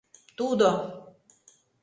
—Тудо. 0.37 0.69